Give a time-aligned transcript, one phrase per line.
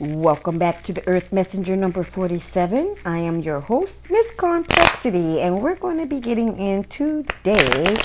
[0.00, 2.98] Welcome back to the Earth Messenger number 47.
[3.04, 7.96] I am your host, Miss Complexity, and we're going to be getting in today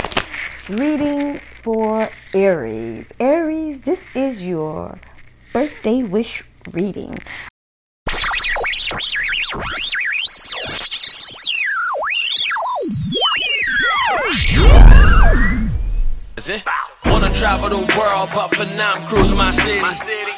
[0.68, 3.14] reading for Aries.
[3.20, 4.98] Aries, this is your
[5.54, 7.20] birthday wish reading.
[17.06, 19.82] Wanna travel the world, but for now I'm cruising my city.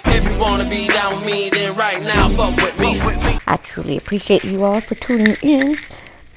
[0.08, 3.00] If you wanna be down with me, then right now fuck with me.
[3.48, 5.78] I truly appreciate you all for tuning in.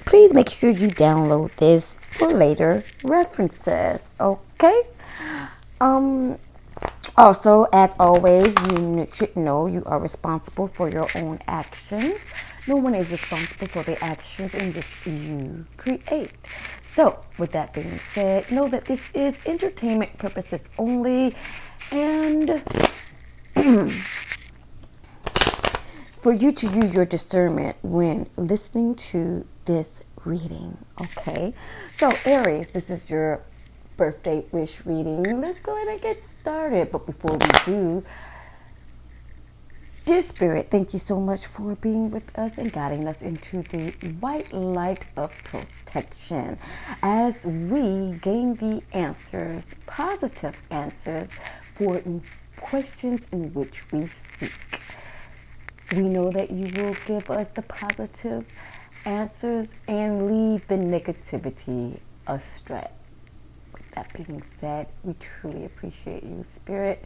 [0.05, 4.03] Please make sure you download this for later references.
[4.21, 4.83] Okay?
[5.81, 6.39] Um
[7.17, 12.15] also, as always, you should know you are responsible for your own actions.
[12.69, 16.31] No one is responsible for the actions in which you create.
[16.99, 21.37] So, with that being said, know that this is entertainment purposes only
[21.93, 22.61] and
[26.21, 29.87] for you to use your discernment when listening to this
[30.25, 30.77] reading.
[31.01, 31.55] Okay,
[31.97, 33.45] so Aries, this is your
[33.97, 35.23] birthday wish reading.
[35.41, 36.91] Let's go ahead and get started.
[36.91, 38.03] But before we do,
[40.09, 43.91] Dear Spirit, thank you so much for being with us and guiding us into the
[44.21, 46.59] white light of protection
[47.03, 51.29] as we gain the answers, positive answers
[51.75, 52.01] for
[52.57, 54.09] questions in which we
[54.41, 54.81] seek.
[55.93, 58.47] We know that you will give us the positive
[59.05, 62.89] answers and leave the negativity astray.
[63.75, 67.05] With that being said, we truly appreciate you, Spirit.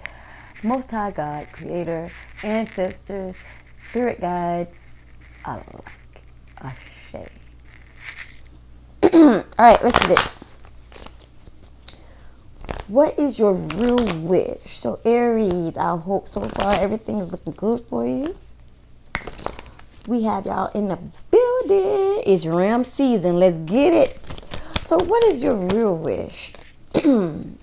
[0.65, 2.13] Most High God, Creator,
[2.45, 3.35] ancestors,
[3.91, 4.71] spirit guides,
[5.45, 5.65] alike.
[6.59, 7.29] Ashe.
[9.13, 10.29] All right, let's do this.
[12.87, 14.79] What is your real wish?
[14.79, 18.33] So, Aries, I hope so far everything is looking good for you.
[20.07, 20.99] We have y'all in the
[21.31, 22.23] building.
[22.25, 23.41] It's Ram season.
[23.41, 24.19] Let's get it.
[24.87, 26.53] So, what is your real wish?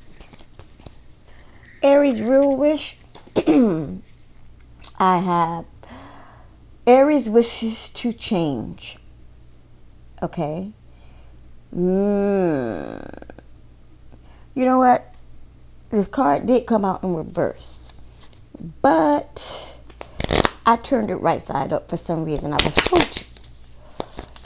[1.81, 2.97] Aries real wish.
[4.99, 5.65] I have
[6.85, 8.97] Aries wishes to change.
[10.21, 10.73] Okay.
[11.73, 13.23] Mm.
[14.55, 15.13] You know what?
[15.89, 17.79] This card did come out in reverse,
[18.81, 19.75] but
[20.65, 22.53] I turned it right side up for some reason.
[22.53, 23.25] I was told to.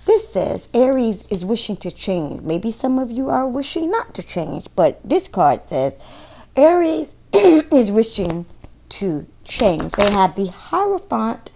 [0.05, 2.41] This says Aries is wishing to change.
[2.41, 5.93] Maybe some of you are wishing not to change, but this card says
[6.55, 7.07] Aries
[7.71, 8.45] is wishing
[8.89, 9.91] to change.
[9.93, 11.49] They have the Hierophant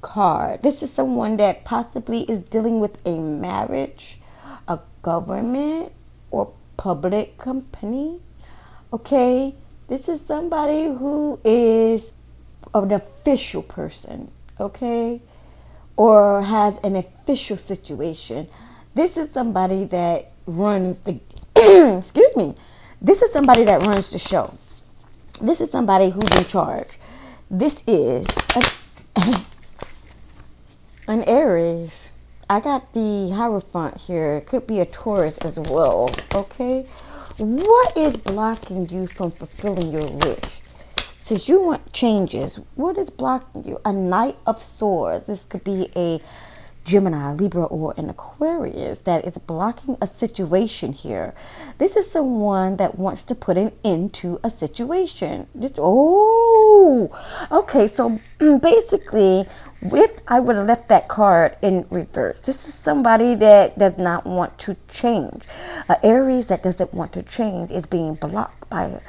[0.00, 0.62] card.
[0.62, 4.18] This is someone that possibly is dealing with a marriage,
[4.66, 5.92] a government,
[6.30, 8.20] or public company.
[8.90, 9.54] Okay?
[9.88, 12.12] This is somebody who is
[12.72, 14.30] an official person.
[14.58, 15.20] Okay?
[15.96, 18.48] Or has an official situation.
[18.94, 21.20] This is somebody that runs the,
[21.98, 22.54] excuse me,
[23.00, 24.54] this is somebody that runs the show.
[25.40, 26.88] This is somebody who's in charge.
[27.50, 28.26] This is
[29.16, 29.34] a,
[31.12, 32.08] an Aries.
[32.48, 34.36] I got the Hierophant here.
[34.36, 36.10] It could be a Taurus as well.
[36.34, 36.86] Okay.
[37.38, 40.62] What is blocking you from fulfilling your wish?
[41.20, 43.80] Since you want changes, what is blocking you?
[43.84, 45.26] A Knight of Swords.
[45.26, 46.20] This could be a
[46.86, 51.34] Gemini, Libra, or an Aquarius that is blocking a situation here.
[51.78, 55.48] This is someone that wants to put an end to a situation.
[55.52, 57.10] This, oh,
[57.50, 57.88] okay.
[57.88, 59.46] So basically,
[59.82, 64.24] if I would have left that card in reverse, this is somebody that does not
[64.24, 65.42] want to change.
[65.88, 69.00] Uh, Aries that doesn't want to change is being blocked by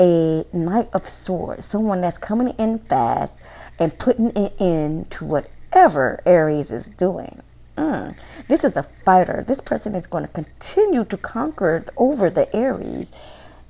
[0.00, 3.32] a Knight of Swords, someone that's coming in fast
[3.78, 7.42] and putting an end to what whatever Aries is doing.
[7.76, 8.14] Mm.
[8.46, 9.44] This is a fighter.
[9.46, 13.08] This person is going to continue to conquer over the Aries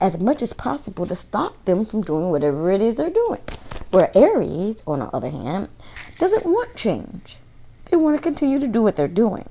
[0.02, 3.40] as much as possible to stop them from doing whatever it is they're doing.
[3.90, 5.68] Where Aries, on the other hand,
[6.18, 7.38] doesn't want change.
[7.86, 9.48] They want to continue to do what they're doing.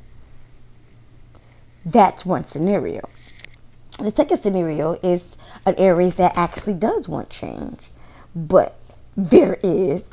[1.84, 3.10] That's one scenario.
[3.98, 5.30] The second scenario is
[5.66, 7.80] an Aries that actually does want change,
[8.36, 8.80] but
[9.18, 10.04] there is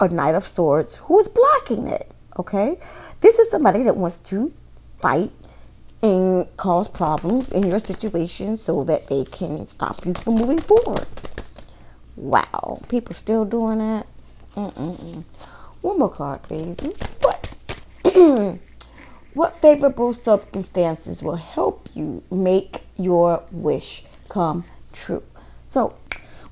[0.00, 2.10] a Knight of Swords who is blocking it.
[2.38, 2.78] Okay,
[3.20, 4.52] this is somebody that wants to
[5.00, 5.32] fight
[6.02, 11.06] and cause problems in your situation so that they can stop you from moving forward.
[12.14, 14.06] Wow, people still doing that.
[14.54, 15.24] Mm-mm-mm.
[15.82, 16.76] One more card, please.
[17.20, 17.54] What?
[19.34, 25.22] what favorable circumstances will help you make your wish come true?
[25.70, 25.94] So,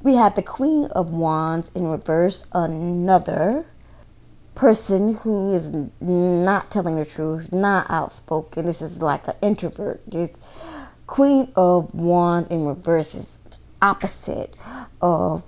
[0.05, 3.65] We have the Queen of Wands in reverse, another
[4.55, 8.67] person who is not telling the truth, not outspoken.
[8.67, 10.03] This is like an introvert.
[10.06, 10.29] This
[11.06, 13.39] Queen of Wands in reverse is
[13.81, 14.55] opposite
[15.01, 15.43] of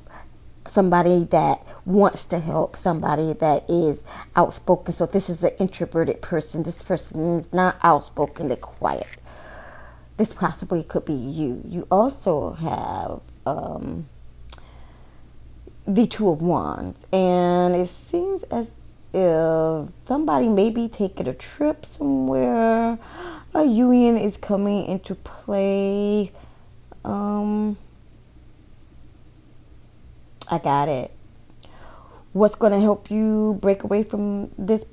[0.71, 4.01] somebody that wants to help, somebody that is
[4.37, 4.95] outspoken.
[4.95, 6.63] So this is an introverted person.
[6.63, 9.19] This person is not outspoken, they're quiet.
[10.17, 11.61] This possibly could be you.
[11.69, 14.09] You also have um,
[15.87, 18.71] the Two of Wands, and it seems as
[19.13, 22.99] if somebody may be taking a trip somewhere,
[23.55, 26.33] a union is coming into play.
[27.05, 27.79] Um,
[30.51, 31.13] I got it.
[32.33, 34.85] What's going to help you break away from this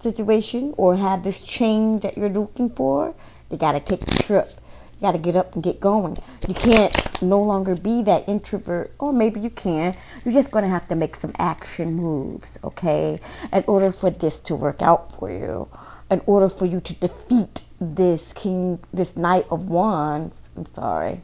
[0.00, 3.14] situation or have this change that you're looking for?
[3.50, 4.48] You got to take the trip.
[4.94, 6.16] You got to get up and get going.
[6.48, 9.96] You can't no longer be that introvert, or maybe you can.
[10.24, 13.18] You're just going to have to make some action moves, okay,
[13.52, 15.68] in order for this to work out for you.
[16.10, 20.36] In order for you to defeat this king, this knight of wands.
[20.56, 21.22] I'm sorry.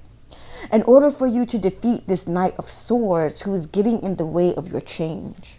[0.73, 4.27] In order for you to defeat this knight of swords who is getting in the
[4.27, 5.57] way of your change,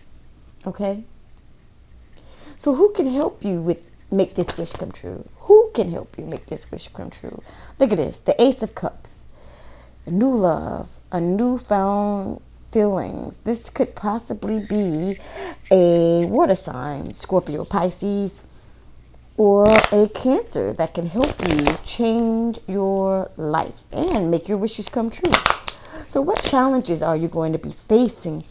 [0.65, 1.03] okay.
[2.59, 3.79] So who can help you with
[4.11, 5.27] make this wish come true?
[5.41, 7.41] Who can help you make this wish come true?
[7.79, 9.15] Look at this the Ace of Cups.
[10.05, 12.41] A new love, a newfound
[12.71, 13.37] feelings.
[13.43, 15.19] This could possibly be
[15.69, 18.43] a water sign, Scorpio, Pisces,
[19.37, 25.09] or a Cancer that can help you change your life and make your wishes come
[25.09, 25.31] true.
[26.09, 28.43] So, what challenges are you going to be facing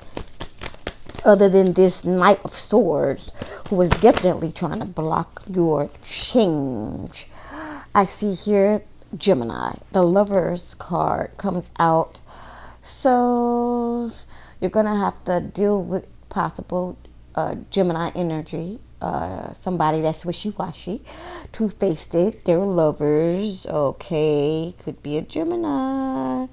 [1.24, 3.30] other than this Knight of Swords
[3.70, 7.28] who is definitely trying to block your change.
[7.94, 8.82] I see here
[9.16, 12.18] Gemini, the Lover's card comes out.
[12.82, 14.10] So
[14.60, 16.98] you're going to have to deal with possible
[17.36, 18.80] uh, Gemini energy.
[19.00, 21.02] Uh, somebody that's wishy-washy,
[21.52, 26.46] two-faced it, they're lovers, okay, could be a Gemini.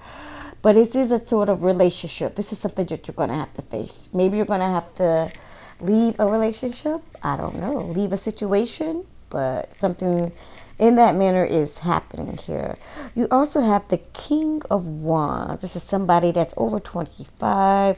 [0.62, 2.36] But it is a sort of relationship.
[2.36, 4.08] This is something that you're going to have to face.
[4.14, 5.30] Maybe you're going to have to
[5.80, 7.02] leave a relationship.
[7.24, 7.78] I don't know.
[7.78, 9.06] Leave a situation.
[9.30, 10.32] But something
[10.80, 12.78] in that manner is happening here.
[13.16, 15.62] You also have the King of Wands.
[15.62, 17.98] This is somebody that's over 25.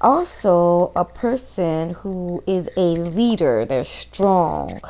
[0.00, 3.64] Also, a person who is a leader.
[3.64, 4.80] They're strong.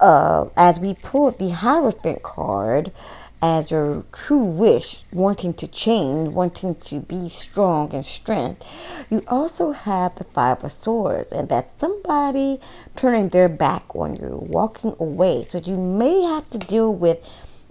[0.00, 2.92] Uh, as we pulled the Hierophant card,
[3.42, 8.64] as your true wish, wanting to change, wanting to be strong and strength,
[9.10, 12.60] you also have the Five of Swords, and that's somebody
[12.96, 15.46] turning their back on you, walking away.
[15.48, 17.26] So you may have to deal with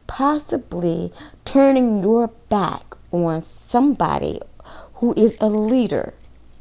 [0.07, 1.13] possibly
[1.45, 4.41] turning your back on somebody
[4.95, 6.13] who is a leader.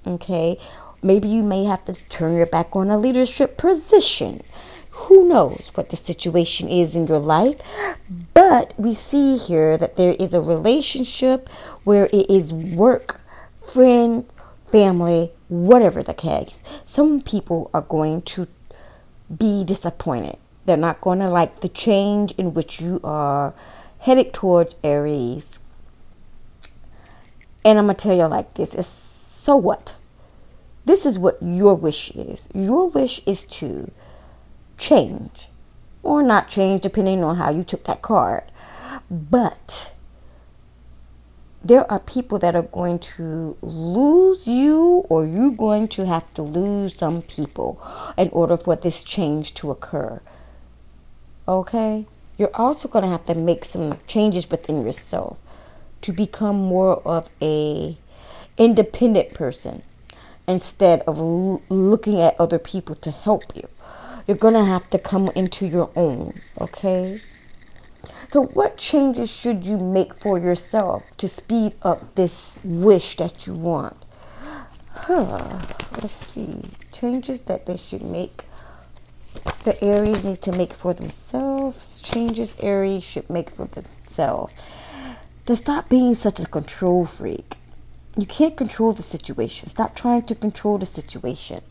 [0.06, 0.58] Okay,
[1.02, 4.42] maybe you may have to turn your back on a leadership position
[5.06, 7.60] who knows what the situation is in your life?
[8.34, 11.48] But we see here that there is a relationship
[11.84, 13.20] where it is work,
[13.62, 14.26] friend,
[14.70, 16.54] family, whatever the case.
[16.84, 18.48] Some people are going to
[19.34, 20.36] be disappointed.
[20.66, 23.54] They're not going to like the change in which you are
[24.00, 25.58] headed towards Aries.
[27.64, 29.94] And I'm going to tell you like this is so what?
[30.84, 32.48] This is what your wish is.
[32.52, 33.90] Your wish is to
[34.78, 35.48] change
[36.02, 38.44] or not change depending on how you took that card.
[39.10, 39.92] But
[41.62, 46.42] there are people that are going to lose you or you're going to have to
[46.42, 47.82] lose some people
[48.16, 50.20] in order for this change to occur.
[51.46, 52.06] Okay?
[52.36, 55.40] You're also going to have to make some changes within yourself
[56.02, 57.96] to become more of a
[58.56, 59.82] independent person
[60.46, 63.68] instead of l- looking at other people to help you.
[64.28, 67.22] You're going to have to come into your own, okay?
[68.30, 73.54] So, what changes should you make for yourself to speed up this wish that you
[73.54, 73.96] want?
[74.90, 75.60] Huh.
[75.92, 76.60] Let's see.
[76.92, 78.44] Changes that they should make.
[79.64, 82.02] The Aries need to make for themselves.
[82.02, 84.52] Changes Aries should make for themselves.
[85.46, 87.56] To stop being such a control freak.
[88.14, 89.70] You can't control the situation.
[89.70, 91.62] Stop trying to control the situation.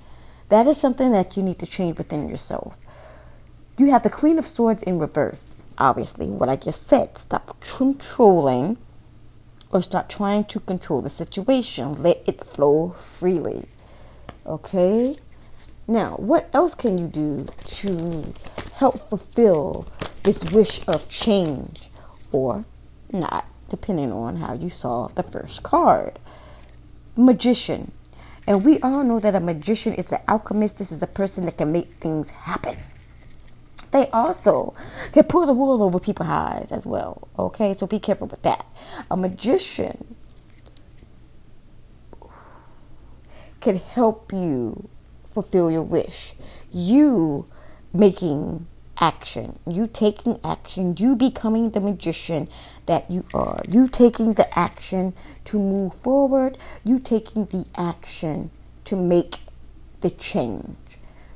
[0.50, 2.78] That is something that you need to change within yourself.
[3.78, 5.56] You have the Queen of Swords in reverse.
[5.78, 7.18] Obviously, what I just said.
[7.18, 8.78] Stop controlling
[9.72, 12.02] or stop trying to control the situation.
[12.02, 13.68] Let it flow freely.
[14.46, 15.18] Okay?
[15.88, 18.34] Now, what else can you do to
[18.76, 19.88] help fulfill
[20.24, 21.82] this wish of change
[22.32, 22.66] or
[23.12, 26.20] not, depending on how you saw the first card?
[27.18, 27.92] magician.
[28.48, 30.78] And we all know that a magician is an alchemist.
[30.78, 32.78] This is a person that can make things happen.
[33.92, 34.74] They also
[35.12, 37.28] can pull the wool over people's eyes as well.
[37.38, 38.66] Okay, so be careful with that.
[39.12, 40.16] A magician
[43.60, 44.90] can help you
[45.34, 46.34] fulfill your wish.
[46.72, 47.48] You
[47.94, 48.68] making
[49.00, 52.50] action, you taking action, you becoming the magician
[52.88, 55.14] that you are, you taking the action
[55.46, 58.50] to move forward, you taking the action
[58.86, 59.38] to make
[60.02, 60.78] the change,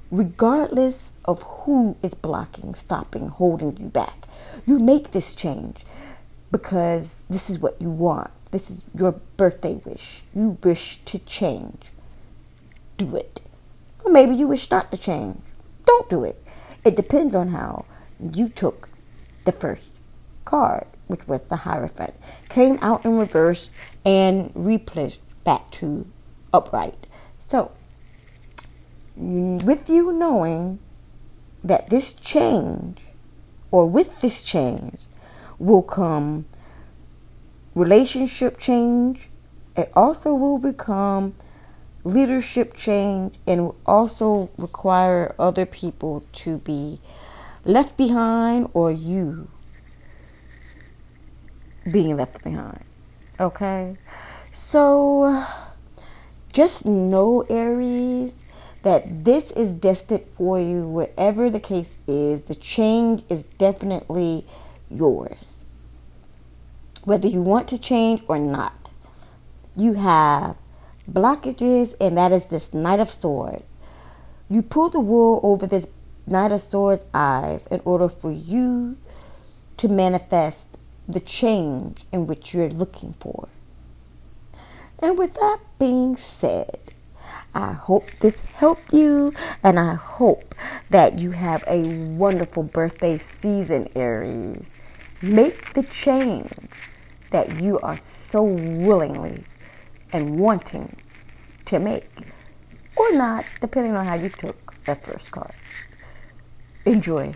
[0.09, 4.27] regardless of who is blocking, stopping, holding you back.
[4.65, 5.85] You make this change
[6.51, 8.31] because this is what you want.
[8.51, 10.23] This is your birthday wish.
[10.35, 11.91] You wish to change.
[12.97, 13.39] Do it.
[14.03, 15.39] Or maybe you wish not to change.
[15.85, 16.43] Don't do it.
[16.83, 17.85] It depends on how
[18.19, 18.89] you took
[19.45, 19.89] the first
[20.45, 22.15] card, which was the Hierophant.
[22.49, 23.69] Came out in reverse
[24.03, 26.07] and replaced back to
[26.51, 27.05] upright.
[27.49, 27.71] So,
[29.15, 30.79] with you knowing
[31.63, 33.01] that this change,
[33.69, 35.01] or with this change,
[35.59, 36.45] will come
[37.75, 39.29] relationship change.
[39.77, 41.35] It also will become
[42.03, 46.99] leadership change and will also require other people to be
[47.63, 49.47] left behind or you
[51.89, 52.83] being left behind.
[53.39, 53.95] Okay?
[54.53, 55.45] So
[56.53, 58.33] just know, Aries,
[58.83, 62.41] that this is destined for you, whatever the case is.
[62.41, 64.45] The change is definitely
[64.89, 65.37] yours.
[67.03, 68.89] Whether you want to change or not,
[69.75, 70.55] you have
[71.09, 73.65] blockages, and that is this Knight of Swords.
[74.49, 75.87] You pull the wool over this
[76.27, 78.97] Knight of Swords eyes in order for you
[79.77, 80.70] to manifest
[81.11, 83.49] the change in which you're looking for.
[84.99, 86.79] And with that being said,
[87.53, 90.55] I hope this helped you, and I hope
[90.89, 94.67] that you have a wonderful birthday season, Aries.
[95.21, 96.51] Make the change
[97.31, 99.43] that you are so willingly
[100.13, 100.95] and wanting
[101.65, 102.09] to make,
[102.95, 105.53] or not, depending on how you took that first card.
[106.85, 107.33] Enjoy.